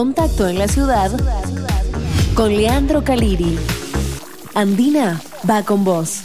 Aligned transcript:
contacto 0.00 0.48
en 0.48 0.58
la 0.58 0.66
ciudad 0.66 1.10
con 2.34 2.48
Leandro 2.56 3.04
Caliri. 3.04 3.58
Andina 4.54 5.20
va 5.46 5.62
con 5.62 5.84
vos. 5.84 6.24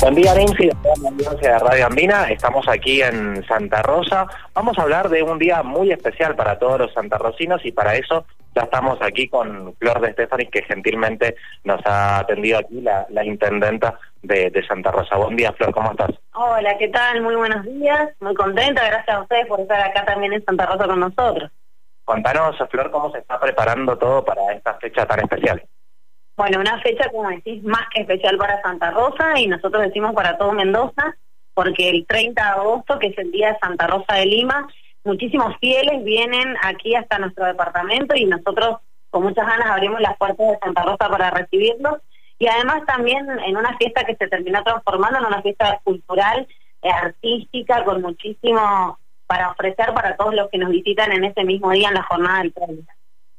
Buen 0.00 0.14
día, 0.14 0.34
Nancy, 0.34 0.70
de 1.42 1.58
Radio 1.58 1.86
Andina. 1.86 2.30
Estamos 2.30 2.66
aquí 2.68 3.02
en 3.02 3.44
Santa 3.46 3.82
Rosa. 3.82 4.28
Vamos 4.54 4.78
a 4.78 4.82
hablar 4.82 5.10
de 5.10 5.22
un 5.22 5.38
día 5.38 5.62
muy 5.62 5.92
especial 5.92 6.34
para 6.34 6.58
todos 6.58 6.78
los 6.78 6.94
santarrocinos 6.94 7.60
y 7.66 7.72
para 7.72 7.96
eso 7.96 8.24
ya 8.56 8.62
estamos 8.62 8.96
aquí 9.02 9.28
con 9.28 9.74
Flor 9.74 10.00
de 10.00 10.08
Estefani, 10.08 10.46
que 10.46 10.62
gentilmente 10.62 11.36
nos 11.64 11.84
ha 11.84 12.20
atendido 12.20 12.60
aquí 12.60 12.80
la, 12.80 13.24
intendenta 13.26 13.98
de, 14.22 14.50
Santa 14.66 14.90
Rosa. 14.90 15.16
Buen 15.16 15.36
día, 15.36 15.52
Flor, 15.52 15.70
¿cómo 15.70 15.90
estás? 15.90 16.12
Hola, 16.42 16.78
¿qué 16.78 16.88
tal? 16.88 17.20
Muy 17.20 17.34
buenos 17.34 17.66
días. 17.66 18.14
Muy 18.18 18.32
contenta, 18.34 18.82
gracias 18.86 19.14
a 19.14 19.20
ustedes 19.20 19.46
por 19.46 19.60
estar 19.60 19.78
acá 19.78 20.06
también 20.06 20.32
en 20.32 20.42
Santa 20.42 20.64
Rosa 20.64 20.86
con 20.86 20.98
nosotros. 20.98 21.50
Contanos, 22.02 22.56
Flor, 22.70 22.90
cómo 22.90 23.12
se 23.12 23.18
está 23.18 23.38
preparando 23.38 23.98
todo 23.98 24.24
para 24.24 24.50
esta 24.54 24.72
fecha 24.78 25.04
tan 25.04 25.20
especial. 25.20 25.62
Bueno, 26.38 26.60
una 26.60 26.80
fecha, 26.80 27.10
como 27.10 27.28
decís, 27.28 27.62
más 27.62 27.82
que 27.92 28.00
especial 28.00 28.38
para 28.38 28.62
Santa 28.62 28.90
Rosa 28.90 29.38
y 29.38 29.48
nosotros 29.48 29.82
decimos 29.82 30.14
para 30.14 30.38
todo 30.38 30.52
Mendoza, 30.52 31.14
porque 31.52 31.90
el 31.90 32.06
30 32.06 32.42
de 32.42 32.48
agosto, 32.48 32.98
que 32.98 33.08
es 33.08 33.18
el 33.18 33.30
día 33.32 33.52
de 33.52 33.58
Santa 33.58 33.86
Rosa 33.86 34.14
de 34.14 34.24
Lima, 34.24 34.66
muchísimos 35.04 35.54
fieles 35.60 36.02
vienen 36.04 36.56
aquí 36.62 36.94
hasta 36.94 37.18
nuestro 37.18 37.44
departamento 37.44 38.16
y 38.16 38.24
nosotros 38.24 38.78
con 39.10 39.24
muchas 39.24 39.46
ganas 39.46 39.66
abrimos 39.66 40.00
las 40.00 40.16
puertas 40.16 40.52
de 40.52 40.58
Santa 40.58 40.84
Rosa 40.84 41.06
para 41.10 41.32
recibirlos. 41.32 41.98
Y 42.40 42.48
además 42.48 42.86
también 42.86 43.28
en 43.46 43.54
una 43.54 43.76
fiesta 43.76 44.02
que 44.04 44.16
se 44.16 44.26
termina 44.26 44.64
transformando 44.64 45.18
en 45.18 45.26
una 45.26 45.42
fiesta 45.42 45.78
cultural, 45.84 46.48
eh, 46.82 46.88
artística, 46.90 47.84
con 47.84 48.00
muchísimo 48.00 48.98
para 49.26 49.50
ofrecer 49.50 49.92
para 49.92 50.16
todos 50.16 50.34
los 50.34 50.48
que 50.48 50.56
nos 50.56 50.70
visitan 50.70 51.12
en 51.12 51.24
ese 51.24 51.44
mismo 51.44 51.70
día 51.70 51.88
en 51.88 51.94
la 51.94 52.02
jornada 52.02 52.38
del 52.38 52.54
30. 52.54 52.92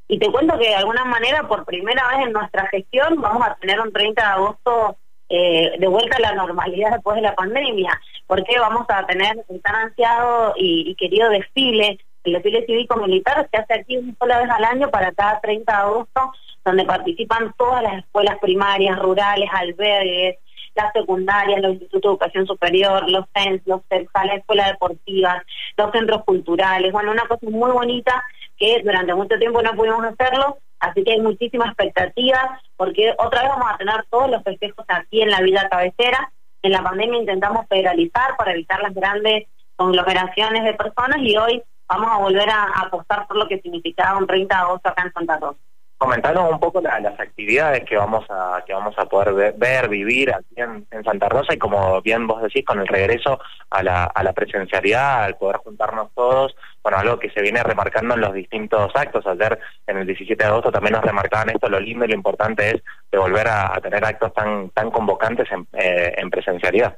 Y 0.07 0.19
te 0.19 0.31
cuento 0.31 0.55
que 0.59 0.67
de 0.67 0.75
alguna 0.75 1.03
manera, 1.03 1.47
por 1.47 1.65
primera 1.65 2.07
vez 2.09 2.27
en 2.27 2.33
nuestra 2.33 2.67
gestión, 2.67 3.19
vamos 3.19 3.47
a 3.47 3.55
tener 3.55 3.81
un 3.81 3.91
30 3.91 4.21
de 4.21 4.27
agosto 4.27 4.97
eh, 5.29 5.71
de 5.79 5.87
vuelta 5.87 6.17
a 6.17 6.21
la 6.21 6.35
normalidad 6.35 6.91
después 6.91 7.15
de 7.15 7.23
la 7.23 7.33
pandemia, 7.33 7.99
porque 8.27 8.59
vamos 8.59 8.85
a 8.87 9.03
tener 9.07 9.43
el 9.49 9.61
tan 9.61 9.75
ansiado 9.75 10.53
y, 10.57 10.93
querido 10.95 11.27
desfile, 11.29 11.97
el 12.23 12.33
desfile 12.33 12.65
cívico-militar 12.65 13.47
se 13.51 13.57
hace 13.57 13.73
aquí 13.73 13.97
una 13.97 14.13
sola 14.19 14.39
vez 14.39 14.49
al 14.49 14.63
año 14.63 14.89
para 14.89 15.11
cada 15.11 15.39
30 15.39 15.71
de 15.71 15.77
agosto, 15.77 16.31
donde 16.63 16.85
participan 16.85 17.53
todas 17.57 17.81
las 17.81 17.99
escuelas 17.99 18.37
primarias, 18.39 18.99
rurales, 18.99 19.49
albergues, 19.51 20.37
las 20.75 20.93
secundarias, 20.93 21.61
los 21.61 21.73
institutos 21.73 22.01
de 22.01 22.13
educación 22.13 22.47
superior, 22.47 23.09
los 23.09 23.25
CENS, 23.33 23.61
los 23.65 23.81
CEPS, 23.89 24.09
las 24.13 24.37
escuelas 24.37 24.71
deportivas, 24.71 25.43
los 25.75 25.91
centros 25.91 26.23
culturales, 26.23 26.91
bueno, 26.91 27.11
una 27.11 27.27
cosa 27.27 27.45
muy 27.49 27.71
bonita 27.71 28.23
que 28.57 28.81
durante 28.83 29.13
mucho 29.15 29.37
tiempo 29.39 29.61
no 29.61 29.73
pudimos 29.73 30.05
hacerlo, 30.05 30.59
así 30.79 31.03
que 31.03 31.13
hay 31.13 31.19
muchísima 31.19 31.65
expectativa, 31.65 32.61
porque 32.77 33.13
otra 33.17 33.41
vez 33.41 33.49
vamos 33.49 33.71
a 33.73 33.77
tener 33.77 34.05
todos 34.09 34.29
los 34.29 34.43
festejos 34.43 34.85
aquí 34.87 35.21
en 35.21 35.31
la 35.31 35.41
vida 35.41 35.67
cabecera. 35.69 36.31
En 36.61 36.71
la 36.71 36.83
pandemia 36.83 37.19
intentamos 37.19 37.65
federalizar 37.67 38.37
para 38.37 38.51
evitar 38.51 38.81
las 38.81 38.93
grandes 38.93 39.47
conglomeraciones 39.75 40.63
de 40.63 40.75
personas 40.75 41.17
y 41.21 41.35
hoy 41.35 41.63
vamos 41.91 42.09
a 42.11 42.17
volver 42.17 42.49
a, 42.49 42.63
apostar 42.85 43.27
por 43.27 43.37
lo 43.37 43.47
que 43.47 43.59
significaba 43.59 44.17
un 44.17 44.27
30 44.27 44.55
de 44.55 44.61
agosto 44.61 44.89
acá 44.89 45.03
en 45.03 45.13
Santa 45.13 45.37
Rosa 45.37 45.59
comentanos 46.01 46.51
un 46.51 46.59
poco 46.59 46.81
las 46.81 47.19
actividades 47.19 47.83
que 47.87 47.95
vamos 47.95 48.25
a 48.27 48.63
que 48.65 48.73
vamos 48.73 48.95
a 48.97 49.05
poder 49.05 49.53
ver, 49.55 49.87
vivir 49.87 50.33
aquí 50.33 50.55
en, 50.55 50.87
Santa 51.03 51.29
Rosa 51.29 51.53
y 51.53 51.59
como 51.59 52.01
bien 52.01 52.25
vos 52.25 52.41
decís 52.41 52.65
con 52.65 52.79
el 52.79 52.87
regreso 52.87 53.39
a 53.69 53.83
la, 53.83 54.05
a 54.05 54.23
la 54.23 54.33
presencialidad, 54.33 55.25
al 55.25 55.35
poder 55.35 55.57
juntarnos 55.57 56.09
todos, 56.15 56.55
bueno, 56.81 56.97
algo 56.97 57.19
que 57.19 57.29
se 57.29 57.43
viene 57.43 57.61
remarcando 57.61 58.15
en 58.15 58.21
los 58.21 58.33
distintos 58.33 58.91
actos. 58.95 59.27
Ayer 59.27 59.59
en 59.85 59.97
el 59.97 60.07
17 60.07 60.43
de 60.43 60.49
agosto 60.49 60.71
también 60.71 60.93
nos 60.93 61.03
remarcaban 61.03 61.51
esto, 61.51 61.69
lo 61.69 61.79
lindo 61.79 62.05
y 62.05 62.07
lo 62.07 62.15
importante 62.15 62.67
es 62.69 62.83
de 63.11 63.19
volver 63.19 63.47
a, 63.47 63.79
tener 63.79 64.03
actos 64.03 64.33
tan 64.33 64.71
tan 64.71 64.89
convocantes 64.89 65.51
en, 65.51 65.67
eh, 65.73 66.15
en 66.17 66.31
presencialidad. 66.31 66.97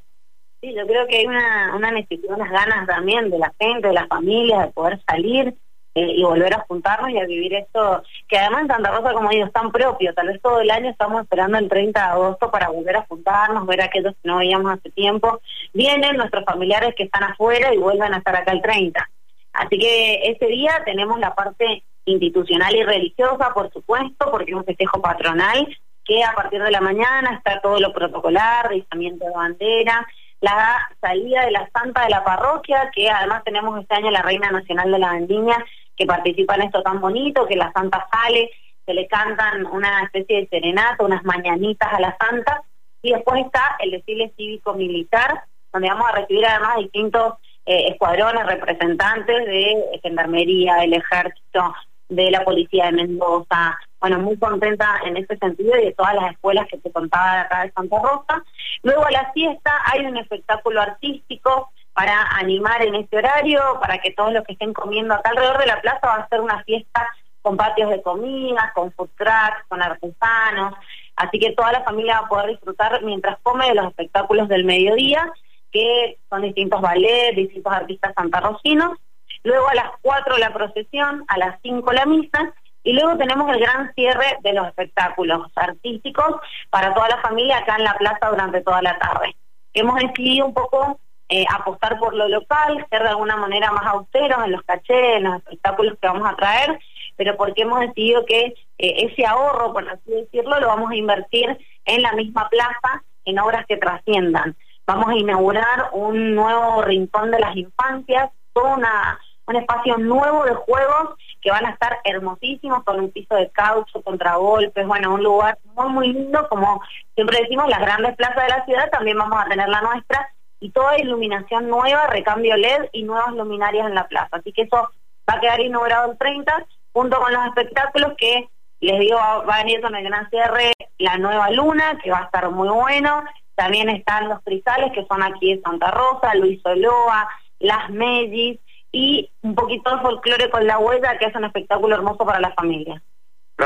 Sí, 0.63 0.73
yo 0.73 0.87
creo 0.87 1.05
que 1.07 1.17
hay 1.17 1.25
una, 1.25 1.75
una 1.75 1.91
necesidad, 1.91 2.37
unas 2.37 2.49
ganas 2.49 2.87
también 2.87 3.29
de 3.29 3.37
la 3.37 3.53
gente, 3.59 3.89
de 3.89 3.93
las 3.93 4.07
familias, 4.07 4.65
de 4.65 4.71
poder 4.71 4.97
salir 5.05 5.53
eh, 5.93 6.13
y 6.15 6.23
volver 6.23 6.53
a 6.53 6.63
juntarnos 6.65 7.09
y 7.09 7.19
a 7.19 7.25
vivir 7.25 7.53
esto, 7.53 8.01
que 8.29 8.37
además 8.37 8.61
en 8.61 8.67
Santa 8.69 8.91
Rosa, 8.91 9.11
como 9.11 9.29
digo, 9.29 9.45
es 9.45 9.51
tan 9.51 9.73
propio, 9.73 10.13
tal 10.13 10.27
vez 10.27 10.41
todo 10.41 10.61
el 10.61 10.71
año 10.71 10.89
estamos 10.89 11.21
esperando 11.21 11.57
el 11.57 11.67
30 11.67 11.99
de 11.99 12.11
agosto 12.11 12.49
para 12.49 12.69
volver 12.69 12.95
a 12.95 13.05
juntarnos, 13.05 13.67
ver 13.67 13.81
a 13.81 13.85
aquellos 13.87 14.13
que 14.13 14.29
no 14.29 14.37
veíamos 14.37 14.71
hace 14.71 14.89
tiempo, 14.91 15.41
vienen 15.73 16.15
nuestros 16.15 16.45
familiares 16.45 16.95
que 16.95 17.03
están 17.03 17.25
afuera 17.25 17.73
y 17.73 17.77
vuelven 17.77 18.13
a 18.13 18.19
estar 18.19 18.33
acá 18.33 18.53
el 18.53 18.61
30. 18.61 19.09
Así 19.51 19.77
que 19.77 20.21
ese 20.31 20.45
día 20.45 20.81
tenemos 20.85 21.19
la 21.19 21.35
parte 21.35 21.83
institucional 22.05 22.73
y 22.73 22.83
religiosa, 22.83 23.53
por 23.53 23.69
supuesto, 23.73 24.31
porque 24.31 24.51
es 24.51 24.57
un 24.57 24.63
festejo 24.63 25.01
patronal, 25.01 25.67
que 26.05 26.23
a 26.23 26.31
partir 26.33 26.63
de 26.63 26.71
la 26.71 26.79
mañana 26.79 27.35
está 27.35 27.59
todo 27.59 27.81
lo 27.81 27.91
protocolar, 27.91 28.69
rizamiento 28.69 29.25
de 29.25 29.31
bandera, 29.31 30.07
la 30.43 30.89
salida 30.99 31.45
de 31.45 31.51
la 31.51 31.69
santa 31.73 32.03
de 32.03 32.09
la 32.09 32.21
parroquia, 32.21 32.91
que 32.93 33.09
además 33.09 33.45
tenemos 33.45 33.79
este 33.79 33.95
año 33.95 34.11
la 34.11 34.21
Reina 34.21 34.51
Nacional 34.51 34.91
de 34.91 34.99
la 34.99 35.13
Vendimia, 35.13 35.55
que 35.95 36.05
participa 36.05 36.55
en 36.55 36.63
esto 36.63 36.83
tan 36.83 36.99
bonito, 36.99 37.47
que 37.47 37.55
la 37.55 37.71
santa 37.71 38.05
sale, 38.11 38.51
se 38.85 38.93
le 38.93 39.07
cantan 39.07 39.65
una 39.67 40.03
especie 40.03 40.41
de 40.41 40.47
serenata, 40.49 41.05
unas 41.05 41.23
mañanitas 41.23 41.93
a 41.93 41.99
la 42.01 42.17
santa, 42.19 42.61
y 43.01 43.13
después 43.13 43.45
está 43.45 43.77
el 43.79 43.91
desfile 43.91 44.33
cívico-militar, 44.35 45.45
donde 45.71 45.87
vamos 45.87 46.09
a 46.09 46.15
recibir 46.19 46.45
además 46.45 46.77
distintos 46.79 47.35
eh, 47.65 47.87
escuadrones 47.91 48.45
representantes 48.45 49.45
de 49.45 49.99
Gendarmería, 50.01 50.75
del 50.75 50.95
Ejército, 50.95 51.73
de 52.09 52.31
la 52.31 52.43
Policía 52.43 52.87
de 52.87 52.91
Mendoza, 52.91 53.79
bueno, 54.03 54.19
muy 54.19 54.37
contenta 54.37 54.99
en 55.05 55.15
ese 55.15 55.37
sentido 55.37 55.77
y 55.79 55.85
de 55.85 55.93
todas 55.93 56.13
las 56.15 56.33
escuelas 56.33 56.67
que 56.67 56.77
te 56.77 56.91
contaba 56.91 57.35
de 57.35 57.39
acá 57.39 57.63
de 57.63 57.71
Santa 57.71 58.01
Rosa. 58.01 58.43
Luego 58.81 59.05
a 59.05 59.11
la 59.11 59.31
fiesta 59.31 59.71
hay 59.85 60.05
un 60.05 60.17
espectáculo 60.17 60.81
artístico 60.81 61.71
para 61.93 62.21
animar 62.35 62.81
en 62.81 62.95
este 62.95 63.15
horario, 63.15 63.61
para 63.79 63.99
que 63.99 64.11
todos 64.11 64.33
los 64.33 64.43
que 64.43 64.51
estén 64.53 64.73
comiendo 64.73 65.13
acá 65.13 65.29
alrededor 65.29 65.57
de 65.57 65.67
la 65.67 65.79
plaza 65.79 66.05
va 66.05 66.15
a 66.15 66.27
ser 66.27 66.41
una 66.41 66.61
fiesta 66.65 67.07
con 67.41 67.55
patios 67.55 67.91
de 67.91 68.01
comidas, 68.01 68.73
con 68.73 68.91
food 68.91 69.09
trucks, 69.15 69.63
con 69.69 69.81
artesanos, 69.81 70.73
así 71.15 71.39
que 71.39 71.53
toda 71.53 71.71
la 71.71 71.83
familia 71.85 72.19
va 72.19 72.25
a 72.25 72.29
poder 72.29 72.49
disfrutar 72.49 73.01
mientras 73.03 73.37
come 73.41 73.69
de 73.69 73.75
los 73.75 73.87
espectáculos 73.87 74.49
del 74.49 74.65
mediodía, 74.65 75.31
que 75.71 76.17
son 76.29 76.41
distintos 76.41 76.81
ballets, 76.81 77.37
distintos 77.37 77.71
artistas 77.71 78.11
santarrocinos, 78.17 78.97
luego 79.45 79.69
a 79.69 79.75
las 79.75 79.91
4 80.01 80.37
la 80.39 80.51
procesión, 80.51 81.23
a 81.29 81.37
las 81.37 81.57
5 81.61 81.89
la 81.93 82.05
misa, 82.05 82.53
y 82.83 82.93
luego 82.93 83.17
tenemos 83.17 83.49
el 83.49 83.59
gran 83.59 83.93
cierre 83.93 84.37
de 84.41 84.53
los 84.53 84.67
espectáculos 84.67 85.51
artísticos 85.55 86.35
para 86.69 86.93
toda 86.93 87.09
la 87.09 87.17
familia 87.21 87.57
acá 87.57 87.77
en 87.77 87.85
la 87.85 87.93
plaza 87.93 88.29
durante 88.29 88.61
toda 88.61 88.81
la 88.81 88.97
tarde. 88.99 89.35
Hemos 89.73 89.99
decidido 89.99 90.45
un 90.45 90.53
poco 90.53 90.99
eh, 91.29 91.45
apostar 91.49 91.97
por 91.97 92.13
lo 92.13 92.27
local, 92.27 92.85
ser 92.89 93.01
de 93.01 93.09
alguna 93.09 93.37
manera 93.37 93.71
más 93.71 93.85
austeros 93.87 94.43
en 94.43 94.51
los 94.51 94.61
cachés, 94.63 95.17
en 95.17 95.23
los 95.23 95.37
espectáculos 95.37 95.97
que 95.99 96.07
vamos 96.07 96.29
a 96.29 96.35
traer, 96.35 96.77
pero 97.15 97.37
porque 97.37 97.61
hemos 97.63 97.79
decidido 97.79 98.25
que 98.25 98.45
eh, 98.45 98.53
ese 98.77 99.25
ahorro, 99.25 99.73
por 99.73 99.89
así 99.89 100.11
decirlo, 100.11 100.59
lo 100.59 100.67
vamos 100.67 100.91
a 100.91 100.95
invertir 100.95 101.57
en 101.85 102.01
la 102.01 102.11
misma 102.13 102.49
plaza, 102.49 103.03
en 103.25 103.39
obras 103.39 103.65
que 103.65 103.77
trasciendan. 103.77 104.55
Vamos 104.85 105.09
a 105.09 105.15
inaugurar 105.15 105.89
un 105.93 106.35
nuevo 106.35 106.81
rincón 106.81 107.31
de 107.31 107.39
las 107.39 107.55
infancias, 107.55 108.29
todo 108.51 108.75
una, 108.75 109.17
un 109.45 109.55
espacio 109.55 109.97
nuevo 109.97 110.45
de 110.45 110.53
juegos 110.53 111.15
que 111.41 111.51
van 111.51 111.65
a 111.65 111.71
estar 111.71 111.99
hermosísimos 112.03 112.83
con 112.83 112.99
un 112.99 113.11
piso 113.11 113.35
de 113.35 113.49
caucho, 113.51 114.01
contragolpes, 114.01 114.87
bueno, 114.87 115.13
un 115.13 115.23
lugar 115.23 115.57
muy, 115.75 115.89
muy 115.89 116.13
lindo, 116.13 116.47
como 116.49 116.81
siempre 117.15 117.41
decimos, 117.41 117.67
las 117.67 117.81
grandes 117.81 118.15
plazas 118.15 118.43
de 118.43 118.49
la 118.49 118.65
ciudad, 118.65 118.89
también 118.89 119.17
vamos 119.17 119.39
a 119.39 119.49
tener 119.49 119.67
la 119.67 119.81
nuestra, 119.81 120.29
y 120.59 120.71
toda 120.71 120.97
iluminación 120.97 121.67
nueva, 121.67 122.07
recambio 122.07 122.55
LED 122.55 122.87
y 122.93 123.03
nuevas 123.03 123.33
luminarias 123.33 123.85
en 123.87 123.95
la 123.95 124.07
plaza. 124.07 124.37
Así 124.37 124.53
que 124.53 124.61
eso 124.61 124.89
va 125.29 125.35
a 125.35 125.39
quedar 125.41 125.59
inaugurado 125.59 126.13
el 126.13 126.17
30, 126.17 126.65
junto 126.93 127.19
con 127.19 127.33
los 127.33 127.45
espectáculos 127.47 128.13
que 128.17 128.47
les 128.79 128.99
digo, 128.99 129.17
va 129.17 129.55
a 129.55 129.63
venir 129.63 129.81
con 129.81 129.95
el 129.95 130.03
gran 130.03 130.29
cierre 130.29 130.73
la 130.97 131.17
nueva 131.17 131.49
luna, 131.51 131.99
que 132.01 132.11
va 132.11 132.19
a 132.19 132.23
estar 132.25 132.49
muy 132.49 132.69
bueno. 132.69 133.23
También 133.55 133.89
están 133.89 134.29
los 134.29 134.41
crisales, 134.41 134.91
que 134.93 135.05
son 135.05 135.21
aquí 135.21 135.55
de 135.55 135.61
Santa 135.61 135.91
Rosa, 135.91 136.33
Luis 136.35 136.61
Oloa, 136.65 137.27
Las 137.59 137.89
Mellis, 137.89 138.59
y 138.93 139.29
un 139.41 139.55
poquito 139.55 139.89
de 139.89 140.01
folclore 140.01 140.49
con 140.49 140.65
la 140.65 140.77
huella, 140.77 141.17
que 141.17 141.25
es 141.25 141.35
un 141.35 141.43
espectáculo 141.43 141.95
hermoso 141.95 142.25
para 142.25 142.39
la 142.39 142.53
familia. 142.53 143.01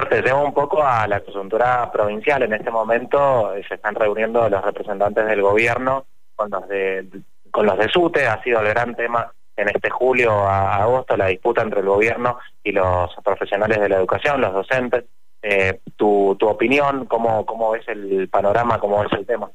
Te 0.09 0.33
un 0.33 0.53
poco 0.53 0.81
a 0.83 1.05
la 1.07 1.19
coyuntura 1.19 1.91
provincial. 1.91 2.43
En 2.43 2.53
este 2.53 2.71
momento 2.71 3.53
eh, 3.53 3.63
se 3.67 3.75
están 3.75 3.95
reuniendo 3.95 4.49
los 4.49 4.63
representantes 4.63 5.25
del 5.27 5.41
gobierno 5.41 6.05
con 6.35 6.49
los 6.49 6.67
de 6.67 7.07
con 7.51 7.65
los 7.65 7.77
de 7.77 7.89
SUTE, 7.89 8.27
ha 8.27 8.41
sido 8.43 8.59
el 8.59 8.67
gran 8.67 8.95
tema 8.95 9.31
en 9.55 9.69
este 9.69 9.89
julio 9.89 10.31
a 10.31 10.83
agosto, 10.83 11.17
la 11.17 11.27
disputa 11.27 11.61
entre 11.61 11.79
el 11.79 11.87
gobierno 11.87 12.37
y 12.63 12.71
los 12.71 13.09
profesionales 13.23 13.79
de 13.79 13.89
la 13.89 13.97
educación, 13.97 14.39
los 14.41 14.53
docentes. 14.53 15.05
Eh, 15.41 15.79
tu, 15.95 16.35
tu 16.37 16.47
opinión, 16.47 17.05
cómo, 17.05 17.45
¿cómo 17.45 17.71
ves 17.71 17.87
el 17.87 18.27
panorama, 18.29 18.79
cómo 18.79 19.01
ves 19.01 19.13
el 19.13 19.25
tema? 19.25 19.49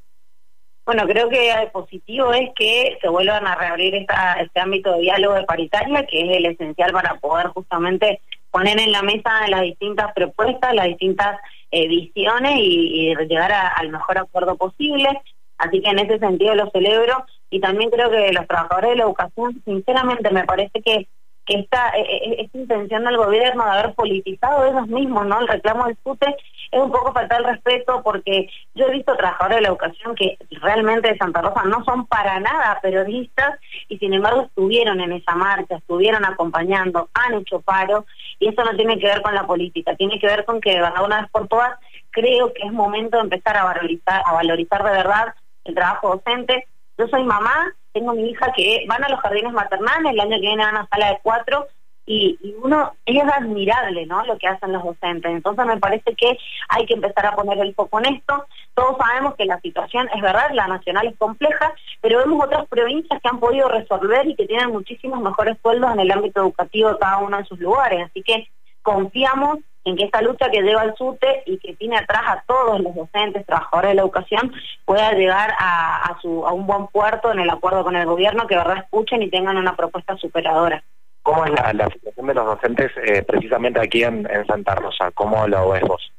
Bueno, 0.84 1.04
creo 1.06 1.28
que 1.28 1.52
positivo 1.72 2.32
es 2.32 2.50
que 2.56 2.98
se 3.00 3.08
vuelvan 3.08 3.46
a 3.46 3.54
reabrir 3.54 3.94
esta, 3.94 4.34
este 4.40 4.58
ámbito 4.58 4.92
de 4.92 5.02
diálogo 5.02 5.34
de 5.34 5.44
paritaria, 5.44 6.04
que 6.06 6.22
es 6.22 6.36
el 6.36 6.46
esencial 6.46 6.92
para 6.92 7.14
poder 7.16 7.48
justamente 7.48 8.20
poner 8.50 8.80
en 8.80 8.90
la 8.90 9.02
mesa 9.02 9.46
las 9.48 9.62
distintas 9.62 10.12
propuestas, 10.12 10.74
las 10.74 10.86
distintas 10.86 11.38
eh, 11.70 11.86
visiones 11.86 12.54
y, 12.58 13.14
llegar 13.28 13.52
al 13.52 13.90
mejor 13.90 14.18
acuerdo 14.18 14.56
posible. 14.56 15.08
Así 15.56 15.80
que 15.80 15.90
en 15.90 16.00
ese 16.00 16.18
sentido 16.18 16.54
lo 16.56 16.68
celebro 16.70 17.24
y 17.48 17.60
también 17.60 17.90
creo 17.90 18.10
que 18.10 18.32
los 18.32 18.46
trabajadores 18.48 18.90
de 18.90 18.96
la 18.96 19.04
educación, 19.04 19.62
sinceramente, 19.64 20.30
me 20.30 20.44
parece 20.44 20.82
que 20.82 21.06
que 21.46 21.58
esta, 21.58 21.90
eh, 21.90 22.02
eh, 22.02 22.36
esta 22.44 22.58
intención 22.58 23.04
del 23.04 23.16
gobierno 23.16 23.64
de 23.64 23.70
haber 23.70 23.94
politizado 23.94 24.64
ellos 24.64 24.86
mismos, 24.88 25.26
¿no? 25.26 25.40
El 25.40 25.48
reclamo 25.48 25.86
del 25.86 25.96
FUTE 25.96 26.36
es 26.70 26.80
un 26.80 26.90
poco 26.90 27.12
falta 27.12 27.36
el 27.36 27.44
respeto 27.44 28.02
porque 28.02 28.48
yo 28.74 28.86
he 28.86 28.92
visto 28.92 29.16
trabajadores 29.16 29.56
de 29.56 29.62
la 29.62 29.68
educación 29.68 30.14
que 30.14 30.38
realmente 30.62 31.08
de 31.08 31.18
Santa 31.18 31.42
Rosa 31.42 31.64
no 31.64 31.84
son 31.84 32.06
para 32.06 32.38
nada 32.40 32.78
periodistas 32.80 33.58
y 33.88 33.98
sin 33.98 34.14
embargo 34.14 34.42
estuvieron 34.42 35.00
en 35.00 35.12
esa 35.12 35.34
marcha, 35.34 35.76
estuvieron 35.76 36.24
acompañando, 36.24 37.08
han 37.14 37.34
hecho 37.34 37.60
paro 37.60 38.06
y 38.38 38.48
eso 38.48 38.64
no 38.64 38.76
tiene 38.76 38.98
que 38.98 39.06
ver 39.06 39.22
con 39.22 39.34
la 39.34 39.46
política, 39.46 39.96
tiene 39.96 40.18
que 40.18 40.26
ver 40.26 40.44
con 40.44 40.60
que 40.60 40.74
verdad 40.74 41.04
una 41.04 41.22
vez 41.22 41.30
por 41.30 41.48
todas 41.48 41.78
creo 42.10 42.52
que 42.52 42.62
es 42.66 42.72
momento 42.72 43.16
de 43.16 43.24
empezar 43.24 43.56
a 43.56 43.64
valorizar, 43.64 44.22
a 44.24 44.32
valorizar 44.32 44.84
de 44.84 44.90
verdad 44.90 45.34
el 45.64 45.74
trabajo 45.74 46.16
docente. 46.16 46.68
Yo 46.98 47.08
soy 47.08 47.24
mamá 47.24 47.74
tengo 47.92 48.12
mi 48.14 48.30
hija 48.30 48.52
que 48.54 48.84
van 48.88 49.04
a 49.04 49.08
los 49.08 49.20
jardines 49.20 49.52
maternales, 49.52 50.12
el 50.12 50.20
año 50.20 50.36
que 50.36 50.46
viene 50.46 50.64
van 50.64 50.76
a 50.76 50.88
sala 50.88 51.10
de 51.10 51.18
cuatro, 51.22 51.66
y, 52.04 52.56
uno, 52.62 52.92
es 53.06 53.22
admirable, 53.22 54.06
¿no? 54.06 54.24
Lo 54.24 54.36
que 54.36 54.48
hacen 54.48 54.72
los 54.72 54.82
docentes. 54.82 55.30
Entonces 55.30 55.64
me 55.66 55.76
parece 55.76 56.14
que 56.16 56.36
hay 56.68 56.86
que 56.86 56.94
empezar 56.94 57.26
a 57.26 57.36
poner 57.36 57.58
el 57.58 57.74
foco 57.74 58.00
en 58.00 58.16
esto. 58.16 58.44
Todos 58.74 58.96
sabemos 58.98 59.34
que 59.36 59.44
la 59.44 59.60
situación 59.60 60.08
es 60.14 60.20
verdad, 60.20 60.50
la 60.52 60.66
nacional 60.66 61.06
es 61.06 61.16
compleja, 61.16 61.72
pero 62.00 62.18
vemos 62.18 62.44
otras 62.44 62.66
provincias 62.66 63.20
que 63.20 63.28
han 63.28 63.38
podido 63.38 63.68
resolver 63.68 64.26
y 64.26 64.34
que 64.34 64.46
tienen 64.46 64.70
muchísimos 64.70 65.20
mejores 65.20 65.56
sueldos 65.62 65.92
en 65.92 66.00
el 66.00 66.10
ámbito 66.10 66.40
educativo 66.40 66.98
cada 66.98 67.18
uno 67.18 67.38
de 67.38 67.44
sus 67.44 67.60
lugares. 67.60 68.06
Así 68.10 68.22
que 68.22 68.48
confiamos 68.82 69.58
en 69.84 69.96
que 69.96 70.04
esta 70.04 70.22
lucha 70.22 70.50
que 70.50 70.62
lleva 70.62 70.84
el 70.84 70.94
SUTE 70.94 71.42
y 71.46 71.58
que 71.58 71.74
tiene 71.74 71.96
atrás 71.96 72.22
a 72.26 72.44
todos 72.46 72.80
los 72.80 72.94
docentes, 72.94 73.46
trabajadores 73.46 73.90
de 73.90 73.94
la 73.96 74.02
educación, 74.02 74.52
pueda 74.84 75.12
llegar 75.12 75.52
a, 75.58 76.16
su, 76.20 76.46
a 76.46 76.52
un 76.52 76.66
buen 76.66 76.86
puerto 76.88 77.32
en 77.32 77.40
el 77.40 77.50
acuerdo 77.50 77.82
con 77.82 77.96
el 77.96 78.06
gobierno, 78.06 78.46
que 78.46 78.56
verdad 78.56 78.78
escuchen 78.78 79.22
y 79.22 79.30
tengan 79.30 79.56
una 79.56 79.74
propuesta 79.74 80.16
superadora. 80.16 80.82
¿Cómo 81.22 81.44
es 81.44 81.52
la, 81.52 81.88
situación 81.88 82.26
de 82.26 82.34
los 82.34 82.46
docentes 82.46 82.90
eh, 83.04 83.22
precisamente 83.22 83.80
aquí 83.80 84.02
en, 84.02 84.28
en 84.30 84.46
Santa 84.46 84.74
Rosa? 84.74 85.10
¿Cómo 85.12 85.46
lo 85.46 85.70
ves 85.70 85.82
vos? 85.82 86.12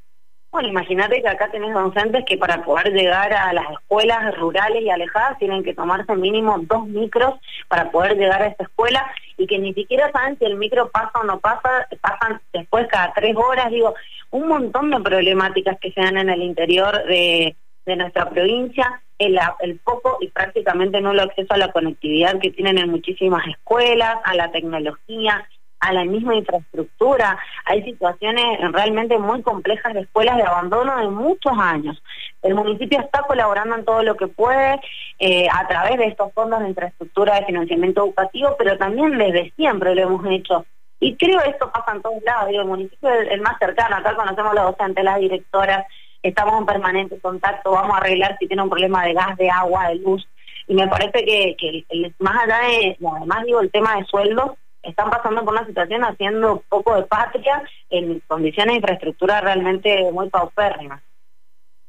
Bueno, 0.53 0.69
imagínate 0.69 1.19
que 1.19 1.27
acá 1.27 1.49
tenés 1.49 1.73
docentes 1.73 2.25
que 2.25 2.37
para 2.37 2.63
poder 2.63 2.93
llegar 2.93 3.33
a 3.33 3.51
las 3.53 3.71
escuelas 3.71 4.37
rurales 4.37 4.83
y 4.83 4.89
alejadas 4.91 5.39
tienen 5.39 5.63
que 5.63 5.73
tomarse 5.73 6.15
mínimo 6.15 6.59
dos 6.59 6.85
micros 6.85 7.39
para 7.67 7.89
poder 7.89 8.15
llegar 8.17 8.43
a 8.43 8.47
esta 8.47 8.65
escuela 8.65 9.11
y 9.37 9.47
que 9.47 9.57
ni 9.57 9.73
siquiera 9.73 10.11
saben 10.11 10.37
si 10.37 10.45
el 10.45 10.55
micro 10.55 10.89
pasa 10.89 11.19
o 11.19 11.23
no 11.23 11.39
pasa, 11.39 11.87
pasan 12.01 12.41
después 12.51 12.87
cada 12.87 13.13
tres 13.13 13.35
horas, 13.35 13.71
digo, 13.71 13.93
un 14.31 14.47
montón 14.47 14.91
de 14.91 14.99
problemáticas 14.99 15.79
que 15.79 15.91
se 15.91 16.01
dan 16.01 16.17
en 16.17 16.29
el 16.29 16.41
interior 16.41 17.03
de, 17.05 17.55
nuestra 17.85 18.29
provincia, 18.29 19.01
el, 19.19 19.39
poco 19.83 20.17
y 20.21 20.27
prácticamente 20.29 21.01
nulo 21.01 21.21
acceso 21.21 21.53
a 21.53 21.57
la 21.57 21.71
conectividad 21.71 22.39
que 22.39 22.51
tienen 22.51 22.77
en 22.77 22.89
muchísimas 22.89 23.45
escuelas, 23.47 24.17
a 24.23 24.33
la 24.35 24.51
tecnología, 24.51 25.47
a 25.83 25.93
la 25.93 26.05
misma 26.05 26.35
infraestructura. 26.35 27.37
Hay 27.65 27.83
situaciones 27.83 28.59
realmente 28.71 29.17
muy 29.17 29.41
complejas 29.41 29.93
de 29.93 30.01
escuelas 30.01 30.37
de 30.37 30.43
abandono 30.43 30.97
de 30.97 31.09
muchos 31.09 31.53
años. 31.57 32.01
El 32.41 32.55
municipio 32.55 32.99
está 32.99 33.21
colaborando 33.23 33.75
en 33.75 33.85
todo 33.85 34.01
lo 34.03 34.15
que 34.15 34.27
puede 34.27 34.79
eh, 35.19 35.47
a 35.51 35.67
través 35.67 35.97
de 35.97 36.07
estos 36.07 36.33
fondos 36.33 36.61
de 36.61 36.69
infraestructura 36.69 37.35
de 37.35 37.45
financiamiento 37.45 38.05
educativo, 38.05 38.55
pero 38.57 38.77
también 38.77 39.17
desde 39.17 39.51
siempre 39.55 39.93
lo 39.93 40.03
hemos 40.03 40.25
hecho. 40.27 40.65
Y 40.99 41.17
creo 41.17 41.39
que 41.39 41.49
esto 41.49 41.69
pasa 41.71 41.91
en 41.93 42.01
todos 42.01 42.23
lados. 42.23 42.47
Digo, 42.47 42.61
el 42.61 42.67
municipio 42.67 43.09
es 43.09 43.29
el 43.31 43.41
más 43.41 43.57
cercano. 43.59 43.97
Acá 43.97 44.15
conocemos 44.15 44.53
los 44.53 44.65
docentes, 44.65 45.03
las 45.03 45.19
directoras, 45.19 45.85
estamos 46.21 46.57
en 46.57 46.65
permanente 46.65 47.19
contacto, 47.19 47.71
vamos 47.71 47.95
a 47.95 47.97
arreglar 47.97 48.37
si 48.39 48.47
tiene 48.47 48.63
un 48.63 48.69
problema 48.69 49.03
de 49.03 49.13
gas, 49.13 49.35
de 49.37 49.49
agua, 49.49 49.89
de 49.89 49.95
luz. 49.95 50.25
Y 50.65 50.75
me 50.75 50.87
parece 50.87 51.25
que, 51.25 51.85
más 52.19 52.43
allá 52.43 52.59
de, 52.59 52.97
además 53.05 53.43
digo, 53.45 53.59
el 53.59 53.69
tema 53.69 53.97
de 53.97 54.05
sueldos, 54.05 54.51
están 54.83 55.09
pasando 55.09 55.43
por 55.43 55.53
una 55.53 55.65
situación 55.65 56.03
haciendo 56.03 56.61
poco 56.69 56.95
de 56.95 57.03
patria 57.03 57.63
en 57.89 58.19
condiciones 58.27 58.73
de 58.73 58.77
infraestructura 58.77 59.41
realmente 59.41 60.11
muy 60.11 60.29
paupérrimas. 60.29 61.01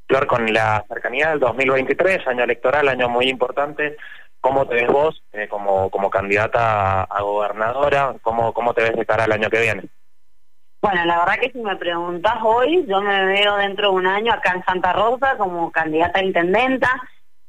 Flor, 0.06 0.26
con 0.26 0.52
la 0.52 0.84
cercanía 0.88 1.30
del 1.30 1.40
2023, 1.40 2.26
año 2.28 2.44
electoral, 2.44 2.88
año 2.88 3.08
muy 3.08 3.28
importante, 3.28 3.96
¿cómo 4.40 4.66
te 4.66 4.74
ves 4.74 4.88
vos 4.88 5.22
eh, 5.32 5.48
como, 5.48 5.90
como 5.90 6.10
candidata 6.10 7.02
a, 7.02 7.22
gobernadora? 7.22 8.14
¿Cómo, 8.22 8.52
¿Cómo 8.52 8.74
te 8.74 8.82
ves 8.82 8.96
de 8.96 9.06
cara 9.06 9.24
al 9.24 9.32
año 9.32 9.50
que 9.50 9.60
viene? 9.60 9.84
Bueno, 10.82 11.06
la 11.06 11.18
verdad 11.20 11.38
que 11.40 11.50
si 11.50 11.58
me 11.58 11.76
preguntas 11.76 12.34
hoy, 12.42 12.84
yo 12.86 13.00
me 13.00 13.24
veo 13.24 13.56
dentro 13.56 13.88
de 13.88 13.94
un 13.94 14.06
año 14.06 14.34
acá 14.34 14.52
en 14.54 14.64
Santa 14.64 14.92
Rosa 14.92 15.38
como 15.38 15.72
candidata 15.72 16.20
a 16.20 16.24
intendenta, 16.24 16.90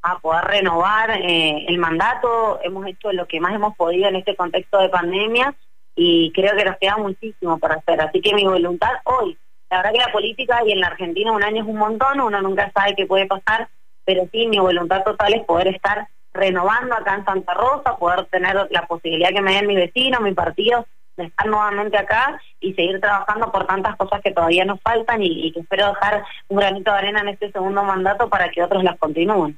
a 0.05 0.19
poder 0.19 0.45
renovar 0.45 1.11
eh, 1.11 1.65
el 1.67 1.77
mandato. 1.79 2.59
Hemos 2.63 2.85
hecho 2.87 3.11
lo 3.11 3.27
que 3.27 3.39
más 3.39 3.53
hemos 3.53 3.75
podido 3.75 4.07
en 4.07 4.17
este 4.17 4.35
contexto 4.35 4.79
de 4.79 4.89
pandemia 4.89 5.55
y 5.95 6.31
creo 6.33 6.55
que 6.55 6.65
nos 6.65 6.77
queda 6.77 6.97
muchísimo 6.97 7.57
por 7.57 7.71
hacer. 7.71 7.99
Así 8.01 8.21
que 8.21 8.35
mi 8.35 8.45
voluntad 8.45 8.91
hoy, 9.05 9.37
la 9.69 9.77
verdad 9.77 9.93
que 9.93 10.05
la 10.05 10.11
política 10.11 10.61
y 10.65 10.71
en 10.71 10.81
la 10.81 10.87
Argentina 10.87 11.31
un 11.31 11.43
año 11.43 11.63
es 11.63 11.67
un 11.67 11.77
montón, 11.77 12.21
uno 12.21 12.41
nunca 12.41 12.71
sabe 12.71 12.95
qué 12.95 13.05
puede 13.07 13.25
pasar, 13.25 13.67
pero 14.05 14.27
sí, 14.31 14.47
mi 14.47 14.59
voluntad 14.59 15.03
total 15.03 15.33
es 15.33 15.43
poder 15.45 15.69
estar 15.69 16.07
renovando 16.33 16.95
acá 16.95 17.15
en 17.15 17.25
Santa 17.25 17.53
Rosa, 17.53 17.97
poder 17.97 18.25
tener 18.25 18.67
la 18.69 18.85
posibilidad 18.85 19.29
que 19.29 19.41
me 19.41 19.55
den 19.55 19.67
mi 19.67 19.75
vecino, 19.75 20.19
mi 20.19 20.33
partido, 20.33 20.85
de 21.17 21.25
estar 21.25 21.47
nuevamente 21.47 21.97
acá 21.97 22.39
y 22.59 22.73
seguir 22.73 22.99
trabajando 22.99 23.51
por 23.51 23.65
tantas 23.65 23.95
cosas 23.95 24.21
que 24.21 24.31
todavía 24.31 24.65
nos 24.65 24.81
faltan 24.81 25.23
y 25.23 25.51
que 25.53 25.61
espero 25.61 25.87
dejar 25.87 26.25
un 26.49 26.57
granito 26.57 26.91
de 26.91 26.97
arena 26.97 27.21
en 27.21 27.29
este 27.29 27.51
segundo 27.51 27.83
mandato 27.83 28.29
para 28.29 28.49
que 28.51 28.61
otros 28.61 28.83
las 28.83 28.99
continúen. 28.99 29.57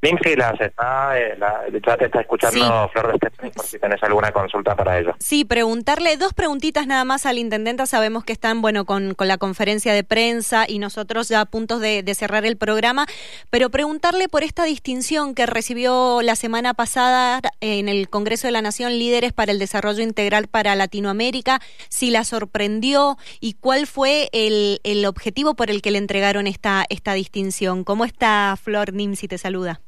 Lindsay, 0.00 0.36
las 0.36 0.60
está, 0.60 1.18
eh, 1.18 1.36
la, 1.38 1.64
chat 1.82 2.02
está 2.02 2.20
escuchando 2.20 2.88
Flor 2.92 3.18
de 3.18 3.50
por 3.50 3.64
si 3.64 3.80
tenés 3.80 4.00
alguna 4.04 4.30
consulta 4.30 4.76
para 4.76 4.98
ella. 5.00 5.16
Sí, 5.18 5.44
preguntarle 5.44 6.16
dos 6.16 6.34
preguntitas 6.34 6.86
nada 6.86 7.04
más 7.04 7.26
al 7.26 7.36
intendente. 7.36 7.84
Sabemos 7.86 8.24
que 8.24 8.32
están, 8.32 8.62
bueno, 8.62 8.84
con, 8.84 9.14
con 9.14 9.26
la 9.26 9.38
conferencia 9.38 9.92
de 9.92 10.04
prensa 10.04 10.66
y 10.68 10.78
nosotros 10.78 11.28
ya 11.28 11.40
a 11.40 11.46
puntos 11.46 11.80
de, 11.80 12.04
cerrar 12.14 12.46
el 12.46 12.56
programa, 12.56 13.06
pero 13.50 13.70
preguntarle 13.70 14.28
por 14.28 14.42
esta 14.42 14.64
distinción 14.64 15.34
que 15.34 15.46
recibió 15.46 16.20
la 16.22 16.36
semana 16.36 16.74
pasada 16.74 17.40
en 17.60 17.88
el 17.88 18.08
Congreso 18.08 18.48
de 18.48 18.52
la 18.52 18.62
Nación 18.62 18.92
Líderes 18.98 19.32
para 19.32 19.52
el 19.52 19.58
Desarrollo 19.58 20.02
Integral 20.02 20.48
para 20.48 20.74
Latinoamérica, 20.74 21.60
si 21.88 22.10
la 22.10 22.24
sorprendió 22.24 23.18
y 23.40 23.54
cuál 23.54 23.86
fue 23.86 24.28
el, 24.32 24.80
el 24.84 25.04
objetivo 25.06 25.54
por 25.54 25.70
el 25.70 25.82
que 25.82 25.90
le 25.90 25.98
entregaron 25.98 26.46
esta, 26.46 26.84
esta 26.88 27.14
distinción. 27.14 27.84
¿Cómo 27.84 28.04
está 28.04 28.56
Flor 28.60 28.92
Nimsi? 28.92 29.28
Te 29.28 29.38
saluda. 29.38 29.80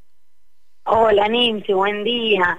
Hola 0.84 1.28
Nancy, 1.28 1.72
buen 1.72 2.04
día. 2.04 2.58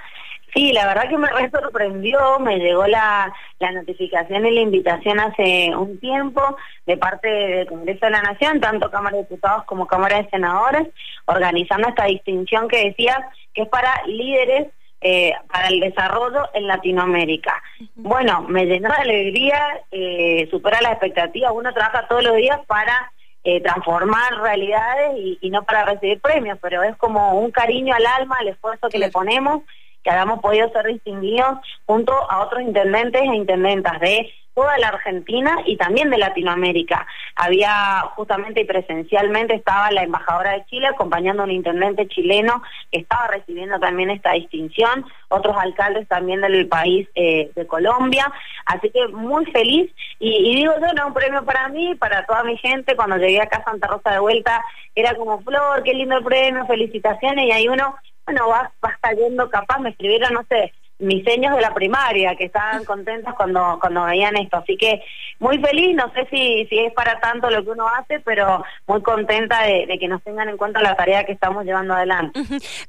Sí, 0.53 0.73
la 0.73 0.85
verdad 0.85 1.09
que 1.09 1.17
me 1.17 1.29
re 1.29 1.49
sorprendió, 1.49 2.39
me 2.39 2.57
llegó 2.57 2.85
la, 2.85 3.33
la 3.59 3.71
notificación 3.71 4.45
y 4.45 4.51
la 4.51 4.61
invitación 4.61 5.19
hace 5.19 5.73
un 5.75 5.97
tiempo 5.99 6.57
de 6.85 6.97
parte 6.97 7.27
del 7.27 7.67
Congreso 7.67 8.05
de 8.05 8.11
la 8.11 8.21
Nación, 8.21 8.59
tanto 8.59 8.91
Cámara 8.91 9.15
de 9.17 9.23
Diputados 9.23 9.63
como 9.63 9.87
Cámara 9.87 10.21
de 10.21 10.29
Senadores, 10.29 10.87
organizando 11.25 11.87
esta 11.87 12.05
distinción 12.05 12.67
que 12.67 12.85
decía 12.85 13.29
que 13.53 13.63
es 13.63 13.69
para 13.69 14.03
líderes 14.05 14.67
eh, 14.99 15.33
para 15.51 15.69
el 15.69 15.79
desarrollo 15.79 16.49
en 16.53 16.67
Latinoamérica. 16.67 17.63
Bueno, 17.95 18.41
me 18.41 18.65
llenó 18.65 18.89
de 18.89 19.01
alegría, 19.01 19.59
eh, 19.89 20.47
supera 20.51 20.79
las 20.81 20.91
expectativas, 20.91 21.53
uno 21.55 21.73
trabaja 21.73 22.07
todos 22.07 22.23
los 22.23 22.35
días 22.35 22.59
para 22.67 23.11
eh, 23.43 23.61
transformar 23.61 24.39
realidades 24.41 25.17
y, 25.41 25.49
no 25.49 25.63
para 25.63 25.85
recibir 25.85 26.21
premios, 26.21 26.59
pero 26.61 26.83
es 26.83 26.95
como 26.97 27.39
un 27.39 27.51
cariño 27.51 27.93
al 27.95 28.05
alma, 28.05 28.37
al 28.39 28.49
esfuerzo 28.49 28.89
que 28.89 28.99
le 28.99 29.09
ponemos, 29.09 29.63
que 30.03 30.11
hayamos 30.11 30.39
podido 30.41 30.69
ser 30.71 30.85
distinguidos 30.85 31.57
junto 31.85 32.13
a 32.13 32.43
otros 32.43 32.61
intendentes 32.61 33.21
e 33.21 33.35
intendentas 33.35 33.99
de 33.99 34.29
toda 34.53 34.77
la 34.77 34.89
Argentina 34.89 35.57
y 35.65 35.77
también 35.77 36.09
de 36.09 36.17
Latinoamérica. 36.17 37.07
Había 37.35 38.01
justamente 38.15 38.61
y 38.61 38.65
presencialmente 38.65 39.55
estaba 39.55 39.91
la 39.91 40.03
embajadora 40.03 40.51
de 40.51 40.65
Chile 40.65 40.87
acompañando 40.87 41.43
a 41.43 41.45
un 41.45 41.51
intendente 41.51 42.07
chileno 42.07 42.61
que 42.91 42.99
estaba 42.99 43.27
recibiendo 43.27 43.79
también 43.79 44.09
esta 44.09 44.33
distinción, 44.33 45.05
otros 45.29 45.55
alcaldes 45.57 46.07
también 46.07 46.41
del 46.41 46.67
país 46.67 47.07
eh, 47.15 47.51
de 47.55 47.67
Colombia, 47.67 48.31
así 48.65 48.89
que 48.89 49.07
muy 49.07 49.45
feliz. 49.47 49.91
Y, 50.19 50.55
digo 50.55 50.73
yo, 50.79 50.93
no 50.93 51.07
un 51.07 51.13
premio 51.13 51.43
para 51.43 51.69
mí, 51.69 51.95
para 51.95 52.25
toda 52.25 52.43
mi 52.43 52.57
gente, 52.57 52.95
cuando 52.95 53.17
llegué 53.17 53.41
acá 53.41 53.59
a 53.59 53.63
Santa 53.63 53.87
Rosa 53.87 54.11
de 54.11 54.19
vuelta, 54.19 54.63
era 54.95 55.15
como 55.15 55.41
Flor, 55.41 55.83
qué 55.83 55.93
lindo 55.93 56.17
el 56.17 56.23
premio, 56.23 56.65
felicitaciones 56.65 57.45
y 57.45 57.51
ahí 57.51 57.67
uno, 57.67 57.95
bueno, 58.25 58.47
va, 58.47 58.71
va 58.83 58.97
cayendo 59.01 59.49
capaz, 59.49 59.79
me 59.79 59.89
escribieron, 59.89 60.33
no 60.33 60.43
sé, 60.49 60.73
mis 61.01 61.23
seños 61.23 61.55
de 61.55 61.61
la 61.61 61.73
primaria, 61.73 62.35
que 62.35 62.45
estaban 62.45 62.85
contentos 62.85 63.33
cuando, 63.35 63.77
cuando 63.81 64.05
veían 64.05 64.37
esto. 64.37 64.57
Así 64.57 64.77
que 64.77 65.01
muy 65.39 65.57
feliz, 65.59 65.95
no 65.95 66.11
sé 66.13 66.27
si, 66.29 66.65
si 66.67 66.79
es 66.79 66.93
para 66.93 67.19
tanto 67.19 67.49
lo 67.49 67.63
que 67.63 67.71
uno 67.71 67.87
hace, 67.87 68.19
pero 68.19 68.63
muy 68.87 69.01
contenta 69.01 69.63
de, 69.63 69.97
que 69.99 70.07
nos 70.07 70.23
tengan 70.23 70.49
en 70.49 70.57
cuenta 70.57 70.81
la 70.81 70.95
tarea 70.95 71.25
que 71.25 71.33
estamos 71.33 71.65
llevando 71.65 71.93
adelante. 71.93 72.39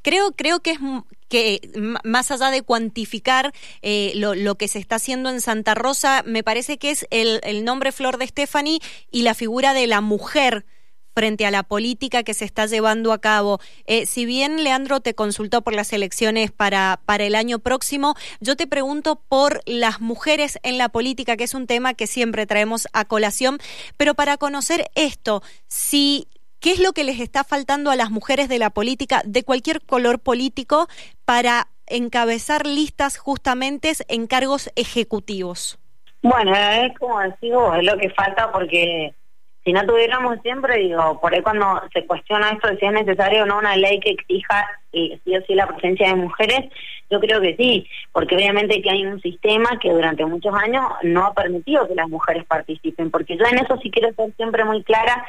Creo, 0.03 0.33
creo 0.33 0.61
que 0.61 0.73
es 0.73 0.79
que 1.29 1.61
más 2.05 2.31
allá 2.31 2.51
de 2.51 2.63
cuantificar 2.63 3.53
eh, 3.81 4.13
lo, 4.17 4.35
lo, 4.35 4.57
que 4.57 4.69
se 4.69 4.79
está 4.79 4.97
haciendo 4.97 5.31
en 5.31 5.41
Santa 5.41 5.75
Rosa, 5.75 6.23
me 6.27 6.43
parece 6.43 6.77
que 6.77 6.91
es 6.91 7.07
el, 7.11 7.41
el 7.43 7.65
nombre 7.65 7.93
Flor 7.93 8.19
de 8.19 8.27
Stephanie 8.27 8.81
y 9.11 9.23
la 9.23 9.35
figura 9.35 9.73
de 9.73 9.87
la 9.87 10.03
mujer 10.03 10.67
frente 11.15 11.47
a 11.47 11.51
la 11.51 11.63
política 11.63 12.23
que 12.23 12.35
se 12.35 12.45
está 12.45 12.67
llevando 12.67 13.13
a 13.13 13.21
cabo. 13.21 13.61
Eh, 13.87 14.07
si 14.07 14.27
bien 14.27 14.65
Leandro 14.65 15.01
te 15.01 15.15
consultó 15.15 15.63
por 15.63 15.75
las 15.75 15.93
elecciones 15.93 16.51
para, 16.51 17.01
para 17.05 17.25
el 17.25 17.35
año 17.35 17.59
próximo, 17.59 18.15
yo 18.41 18.57
te 18.57 18.67
pregunto 18.67 19.17
por 19.29 19.61
las 19.67 20.01
mujeres 20.01 20.59
en 20.63 20.79
la 20.79 20.89
política, 20.89 21.37
que 21.37 21.45
es 21.45 21.55
un 21.55 21.67
tema 21.67 21.95
que 21.95 22.07
siempre 22.07 22.47
traemos 22.47 22.89
a 22.93 23.05
colación, 23.05 23.59
pero 23.97 24.15
para 24.15 24.37
conocer 24.37 24.91
esto, 24.95 25.43
si 25.69 26.29
¿Qué 26.63 26.71
es 26.71 26.79
lo 26.79 26.93
que 26.93 27.03
les 27.03 27.19
está 27.19 27.43
faltando 27.43 27.91
a 27.91 27.97
las 27.97 28.13
mujeres 28.13 28.49
de 28.49 28.61
la 28.61 28.71
política, 28.71 29.23
de 29.25 29.43
cualquier 29.43 29.83
color 29.83 30.21
político, 30.21 30.87
para 31.25 31.67
encabezar 31.89 32.67
listas 32.67 33.19
justamente 33.19 33.91
en 34.07 34.29
cargos 34.29 34.71
ejecutivos? 34.77 35.81
Bueno, 36.23 36.55
es 36.55 36.97
como 37.01 37.19
decimos, 37.19 37.77
es 37.79 37.85
lo 37.85 37.99
que 37.99 38.11
falta 38.11 38.53
porque 38.53 39.13
si 39.65 39.73
no 39.73 39.87
tuviéramos 39.87 40.39
siempre, 40.43 40.79
digo, 40.79 41.21
por 41.21 41.33
ahí 41.33 41.41
cuando 41.41 41.83
se 41.93 42.05
cuestiona 42.07 42.51
esto 42.51 42.69
de 42.69 42.79
si 42.79 42.87
es 42.87 42.93
necesario 42.93 43.45
o 43.45 43.47
no 43.47 43.59
una 43.59 43.77
ley 43.77 44.01
que 44.01 44.11
exija 44.11 44.69
eh, 44.93 45.21
sí 45.25 45.37
o 45.37 45.43
sí 45.43 45.55
la 45.55 45.69
presencia 45.69 46.09
de 46.09 46.17
mujeres, 46.17 46.71
yo 47.11 47.21
creo 47.21 47.41
que 47.41 47.55
sí, 47.57 47.87
porque 48.11 48.35
obviamente 48.35 48.83
que 48.83 48.91
hay 48.91 49.07
un 49.07 49.21
sistema 49.21 49.79
que 49.81 49.91
durante 49.91 50.25
muchos 50.25 50.55
años 50.55 50.85
no 51.03 51.27
ha 51.27 51.35
permitido 51.35 51.87
que 51.87 51.95
las 51.95 52.09
mujeres 52.09 52.45
participen, 52.47 53.11
porque 53.11 53.37
yo 53.37 53.45
en 53.45 53.59
eso 53.59 53.77
sí 53.83 53.91
quiero 53.91 54.13
ser 54.15 54.35
siempre 54.35 54.65
muy 54.65 54.83
clara, 54.83 55.25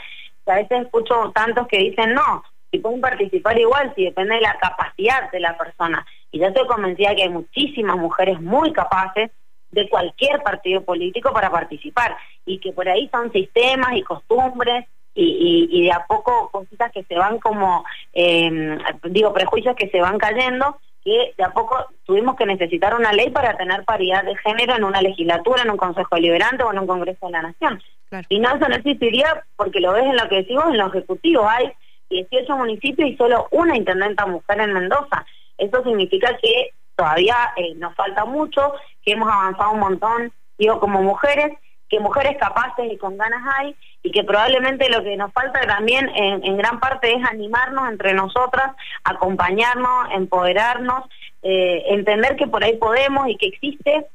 que 0.45 0.51
a 0.51 0.55
veces 0.55 0.81
escucho 0.81 1.31
tantos 1.35 1.67
que 1.67 1.77
dicen, 1.77 2.13
no, 2.13 2.43
si 2.71 2.79
pueden 2.79 3.01
participar 3.01 3.59
igual, 3.59 3.93
si 3.95 4.05
depende 4.05 4.35
de 4.35 4.41
la 4.41 4.57
capacidad 4.57 5.29
de 5.31 5.39
la 5.39 5.55
persona. 5.57 6.05
Y 6.31 6.39
yo 6.39 6.47
estoy 6.47 6.65
convencida 6.65 7.13
que 7.15 7.23
hay 7.23 7.29
muchísimas 7.29 7.97
mujeres 7.97 8.41
muy 8.41 8.73
capaces 8.73 9.29
de 9.73 9.89
cualquier 9.89 10.41
partido 10.43 10.83
político 10.83 11.33
para 11.33 11.49
participar 11.49 12.15
y 12.45 12.59
que 12.59 12.71
por 12.71 12.87
ahí 12.87 13.09
son 13.09 13.31
sistemas 13.31 13.95
y 13.95 14.03
costumbres 14.03 14.85
y, 15.15 15.67
y, 15.71 15.83
de 15.83 15.91
a 15.91 16.05
poco 16.07 16.49
cositas 16.51 16.91
que 16.91 17.03
se 17.03 17.15
van 17.15 17.39
como, 17.39 17.85
eh, 18.13 18.77
digo, 19.03 19.31
prejuicios 19.33 19.75
que 19.75 19.89
se 19.89 20.01
van 20.01 20.17
cayendo, 20.17 20.79
que 21.03 21.33
de 21.37 21.43
a 21.43 21.51
poco 21.51 21.85
tuvimos 22.05 22.35
que 22.35 22.45
necesitar 22.45 22.95
una 22.95 23.13
ley 23.13 23.29
para 23.29 23.55
tener 23.55 23.83
paridad 23.83 24.23
de 24.23 24.35
género 24.37 24.75
en 24.75 24.83
una 24.83 25.01
legislatura, 25.01 25.63
en 25.63 25.69
un 25.69 25.77
consejo 25.77 26.15
deliberante 26.15 26.63
o 26.63 26.71
en 26.71 26.79
un 26.79 26.87
congreso 26.87 27.27
de 27.27 27.31
la 27.31 27.41
nación. 27.43 27.81
Y 28.29 28.39
no, 28.39 28.55
eso 28.55 28.67
no 28.67 28.75
existiría 28.75 29.43
porque 29.55 29.79
lo 29.79 29.93
ves 29.93 30.05
en 30.05 30.15
lo 30.15 30.29
que 30.29 30.37
decimos, 30.37 30.65
en 30.69 30.77
lo 30.77 30.87
ejecutivo 30.87 31.47
hay 31.47 31.71
18 32.09 32.57
municipios 32.57 33.09
y 33.09 33.17
solo 33.17 33.47
una 33.51 33.75
intendenta 33.75 34.25
mujer 34.25 34.61
en 34.61 34.73
Mendoza. 34.73 35.25
Eso 35.57 35.83
significa 35.83 36.37
que 36.41 36.71
todavía 36.95 37.53
eh, 37.55 37.73
nos 37.75 37.95
falta 37.95 38.25
mucho, 38.25 38.73
que 39.03 39.13
hemos 39.13 39.29
avanzado 39.31 39.71
un 39.71 39.79
montón, 39.79 40.31
digo, 40.57 40.79
como 40.79 41.01
mujeres, 41.01 41.51
que 41.89 41.99
mujeres 41.99 42.37
capaces 42.39 42.91
y 42.91 42.97
con 42.97 43.17
ganas 43.17 43.41
hay, 43.55 43.75
y 44.01 44.11
que 44.11 44.23
probablemente 44.23 44.89
lo 44.89 45.03
que 45.03 45.15
nos 45.15 45.31
falta 45.31 45.61
también 45.61 46.09
en, 46.15 46.57
gran 46.57 46.79
parte 46.79 47.13
es 47.13 47.23
animarnos 47.23 47.89
entre 47.89 48.13
nosotras, 48.13 48.71
acompañarnos, 49.03 50.11
empoderarnos, 50.11 51.05
eh, 51.43 51.83
entender 51.87 52.35
que 52.35 52.47
por 52.47 52.63
ahí 52.63 52.77
podemos 52.77 53.27
y 53.29 53.37
que 53.37 53.47
existe. 53.47 54.07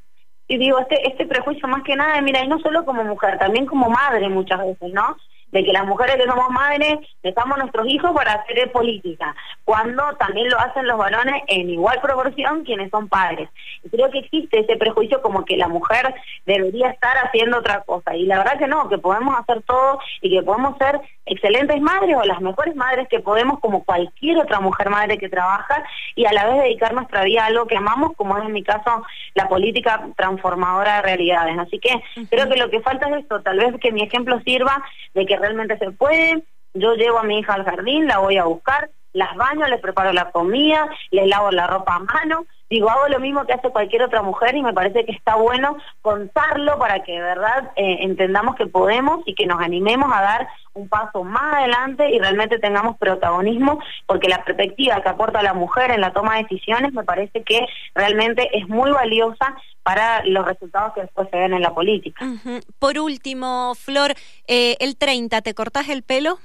Y 0.47 0.57
digo, 0.57 0.79
este, 0.79 1.07
este 1.07 1.25
prejuicio 1.25 1.67
más 1.67 1.83
que 1.83 1.95
nada, 1.95 2.19
mira, 2.21 2.43
y 2.43 2.47
no 2.47 2.59
solo 2.59 2.83
como 2.85 3.03
mujer, 3.03 3.37
también 3.39 3.65
como 3.65 3.89
madre 3.89 4.27
muchas 4.29 4.59
veces, 4.59 4.91
¿no? 4.93 5.15
De 5.51 5.63
que 5.63 5.73
las 5.73 5.85
mujeres 5.85 6.15
que 6.17 6.29
somos 6.29 6.49
madres 6.49 6.99
dejamos 7.23 7.57
a 7.57 7.61
nuestros 7.61 7.87
hijos 7.87 8.11
para 8.13 8.33
hacer 8.33 8.71
política, 8.71 9.35
cuando 9.63 10.03
también 10.17 10.49
lo 10.49 10.59
hacen 10.59 10.87
los 10.87 10.97
varones 10.97 11.41
en 11.47 11.69
igual 11.69 11.99
proporción 12.01 12.63
quienes 12.63 12.89
son 12.91 13.07
padres. 13.07 13.49
Y 13.83 13.89
creo 13.89 14.09
que 14.09 14.19
existe 14.19 14.59
ese 14.59 14.75
prejuicio 14.75 15.21
como 15.21 15.45
que 15.45 15.57
la 15.57 15.67
mujer 15.67 16.13
debería 16.45 16.89
estar 16.89 17.17
haciendo 17.17 17.57
otra 17.57 17.81
cosa. 17.81 18.15
Y 18.15 18.25
la 18.25 18.39
verdad 18.39 18.57
que 18.57 18.67
no, 18.67 18.89
que 18.89 18.97
podemos 18.97 19.37
hacer 19.39 19.61
todo 19.63 19.99
y 20.21 20.29
que 20.29 20.43
podemos 20.43 20.77
ser 20.77 20.99
excelentes 21.25 21.79
madres 21.81 22.15
o 22.17 22.23
las 22.23 22.41
mejores 22.41 22.75
madres 22.75 23.07
que 23.07 23.19
podemos 23.19 23.59
como 23.59 23.83
cualquier 23.83 24.37
otra 24.39 24.59
mujer 24.59 24.89
madre 24.89 25.17
que 25.17 25.29
trabaja 25.29 25.83
y 26.15 26.25
a 26.25 26.33
la 26.33 26.45
vez 26.45 26.63
dedicar 26.63 26.93
nuestra 26.93 27.23
vida 27.23 27.43
a 27.43 27.47
algo 27.47 27.67
que 27.67 27.77
amamos, 27.77 28.13
como 28.15 28.37
es 28.37 28.45
en 28.45 28.53
mi 28.53 28.63
caso 28.63 29.03
la 29.35 29.47
política 29.47 30.07
transformadora 30.15 30.97
de 30.97 31.01
realidades. 31.03 31.57
Así 31.57 31.79
que 31.79 32.01
creo 32.29 32.49
que 32.49 32.57
lo 32.57 32.69
que 32.69 32.81
falta 32.81 33.09
es 33.09 33.23
esto, 33.23 33.41
tal 33.41 33.57
vez 33.57 33.75
que 33.79 33.91
mi 33.91 34.01
ejemplo 34.01 34.39
sirva 34.41 34.83
de 35.13 35.25
que 35.25 35.38
realmente 35.39 35.77
se 35.77 35.91
puede. 35.91 36.43
Yo 36.73 36.93
llevo 36.93 37.19
a 37.19 37.23
mi 37.23 37.39
hija 37.39 37.53
al 37.53 37.65
jardín, 37.65 38.07
la 38.07 38.19
voy 38.19 38.37
a 38.37 38.45
buscar, 38.45 38.89
las 39.13 39.35
baño, 39.35 39.67
les 39.67 39.81
preparo 39.81 40.13
la 40.13 40.31
comida, 40.31 40.87
les 41.11 41.27
lavo 41.27 41.51
la 41.51 41.67
ropa 41.67 41.95
a 41.95 41.99
mano. 41.99 42.45
Digo, 42.69 42.89
hago 42.89 43.07
lo 43.07 43.19
mismo 43.19 43.45
que 43.45 43.53
hace 43.53 43.69
cualquier 43.69 44.03
otra 44.03 44.21
mujer 44.21 44.55
y 44.55 44.61
me 44.61 44.73
parece 44.73 45.05
que 45.05 45.11
está 45.11 45.35
bueno 45.35 45.77
contarlo 46.01 46.77
para 46.77 47.01
que 47.03 47.13
de 47.13 47.21
verdad 47.21 47.71
eh, 47.75 47.97
entendamos 48.01 48.55
que 48.55 48.67
podemos 48.67 49.21
y 49.25 49.33
que 49.33 49.47
nos 49.47 49.59
animemos 49.59 50.11
a 50.13 50.21
dar 50.21 50.47
un 50.73 50.87
paso 50.87 51.23
más 51.23 51.55
adelante 51.55 52.09
y 52.11 52.19
realmente 52.19 52.59
tengamos 52.59 52.97
protagonismo, 52.97 53.79
porque 54.05 54.29
la 54.29 54.43
perspectiva 54.43 55.01
que 55.01 55.09
aporta 55.09 55.41
la 55.41 55.53
mujer 55.53 55.91
en 55.91 56.01
la 56.01 56.13
toma 56.13 56.35
de 56.35 56.43
decisiones 56.43 56.93
me 56.93 57.03
parece 57.03 57.43
que 57.43 57.65
realmente 57.95 58.49
es 58.57 58.67
muy 58.67 58.91
valiosa 58.91 59.55
para 59.83 60.23
los 60.25 60.45
resultados 60.45 60.93
que 60.93 61.01
después 61.01 61.27
se 61.31 61.37
ven 61.37 61.53
en 61.53 61.61
la 61.61 61.73
política. 61.73 62.23
Por 62.77 62.99
último, 62.99 63.73
Flor, 63.75 64.13
eh, 64.47 64.75
el 64.79 64.97
30, 64.97 65.41
¿te 65.41 65.53
cortás 65.53 65.89
el 65.89 66.03
pelo? 66.03 66.37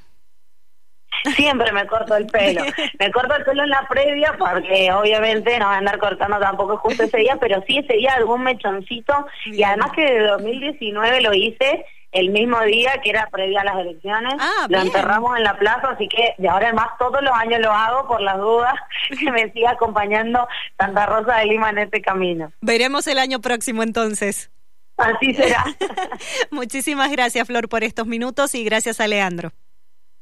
Siempre 1.36 1.72
me 1.72 1.86
corto 1.86 2.16
el 2.16 2.26
pelo. 2.26 2.62
Me 2.98 3.10
corto 3.10 3.34
el 3.34 3.44
pelo 3.44 3.62
en 3.64 3.70
la 3.70 3.86
previa 3.88 4.34
porque 4.38 4.92
obviamente 4.92 5.58
no 5.58 5.66
voy 5.66 5.74
a 5.74 5.78
andar 5.78 5.98
cortando 5.98 6.38
tampoco 6.38 6.76
justo 6.78 7.02
ese 7.02 7.18
día, 7.18 7.36
pero 7.40 7.62
sí 7.66 7.78
ese 7.78 7.94
día 7.94 8.14
algún 8.14 8.42
mechoncito 8.42 9.26
y 9.46 9.62
además 9.62 9.92
que 9.92 10.04
de 10.04 10.26
2019 10.26 11.20
lo 11.22 11.34
hice 11.34 11.84
el 12.14 12.30
mismo 12.30 12.60
día 12.62 13.00
que 13.02 13.10
era 13.10 13.28
previa 13.30 13.60
a 13.60 13.64
las 13.64 13.76
elecciones. 13.76 14.34
Ah, 14.38 14.66
lo 14.68 14.78
enterramos 14.78 15.36
en 15.36 15.42
la 15.42 15.58
plaza, 15.58 15.90
así 15.90 16.08
que 16.08 16.34
de 16.38 16.48
ahora 16.48 16.68
en 16.68 16.76
más 16.76 16.96
todos 16.98 17.20
los 17.22 17.32
años 17.32 17.60
lo 17.60 17.72
hago 17.72 18.06
por 18.06 18.20
las 18.20 18.38
dudas 18.38 18.74
que 19.18 19.30
me 19.32 19.52
siga 19.52 19.72
acompañando 19.72 20.46
Santa 20.78 21.06
Rosa 21.06 21.38
de 21.38 21.46
Lima 21.46 21.70
en 21.70 21.78
este 21.78 22.00
camino. 22.00 22.52
Veremos 22.60 23.06
el 23.08 23.18
año 23.18 23.40
próximo 23.40 23.82
entonces. 23.82 24.50
Así 24.96 25.34
será. 25.34 25.64
Muchísimas 26.50 27.10
gracias, 27.10 27.46
Flor, 27.48 27.68
por 27.68 27.82
estos 27.82 28.06
minutos 28.06 28.54
y 28.54 28.64
gracias 28.64 29.00
a 29.00 29.08
Leandro. 29.08 29.52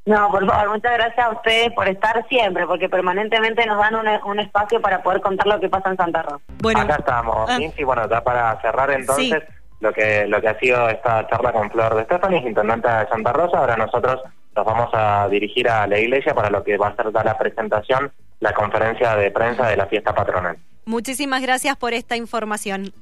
No, 0.05 0.31
por 0.31 0.45
favor, 0.47 0.71
muchas 0.71 0.93
gracias 0.95 1.27
a 1.27 1.31
ustedes 1.31 1.73
por 1.73 1.89
estar 1.89 2.27
siempre, 2.29 2.67
porque 2.67 2.89
permanentemente 2.89 3.65
nos 3.67 3.79
dan 3.79 3.95
un, 3.95 4.41
espacio 4.41 4.81
para 4.81 5.03
poder 5.03 5.21
contar 5.21 5.47
lo 5.47 5.61
que 5.61 5.69
pasa 5.69 5.91
en 5.91 5.97
Santa 5.97 6.23
Rosa. 6.23 6.43
Bueno, 6.61 6.81
acá 6.81 6.97
estamos, 6.99 7.49
ah. 7.49 7.59
y 7.61 7.85
bueno, 7.85 8.09
ya 8.09 8.25
para 8.25 8.61
cerrar 8.61 8.91
entonces, 8.91 9.45
lo 9.79 9.93
que 9.93 10.27
lo 10.27 10.41
que 10.41 10.49
ha 10.49 10.59
sido 10.59 10.89
esta 10.89 11.27
charla 11.29 11.53
con 11.53 11.71
Flor 11.71 11.95
de 11.95 12.05
Stephanie, 12.05 12.41
intendente 12.41 12.89
de 12.89 13.07
Santa 13.09 13.33
Rosa, 13.33 13.59
ahora 13.59 13.77
nosotros 13.77 14.21
nos 14.57 14.67
vamos 14.67 14.91
a 14.93 15.29
dirigir 15.29 15.69
a 15.69 15.87
la 15.87 15.99
iglesia 15.99 16.35
para 16.35 16.51
lo 16.51 16.65
que 16.65 16.77
va 16.77 16.89
a 16.89 16.97
ser 16.97 17.07
la 17.13 17.39
presentación, 17.39 18.11
la 18.41 18.53
conferencia 18.53 19.15
de 19.17 19.31
prensa 19.31 19.69
de 19.69 19.77
la 19.77 19.87
fiesta 19.87 20.13
patronal. 20.15 20.59
Muchísimas 20.85 21.43
gracias 21.43 21.77
por 21.77 21.95
esta 21.95 22.17
información. 22.17 22.93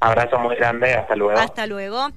Abrazo 0.00 0.38
muy 0.38 0.56
grande, 0.56 0.94
hasta 0.94 1.14
luego. 1.16 1.38
Hasta 1.38 1.66
luego. 1.66 2.08